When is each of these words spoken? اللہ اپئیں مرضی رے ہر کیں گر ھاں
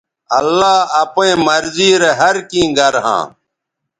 اللہ 0.39 0.77
اپئیں 1.01 1.37
مرضی 1.45 1.91
رے 2.01 2.11
ہر 2.19 2.35
کیں 2.49 2.67
گر 2.77 2.93
ھاں 3.05 3.23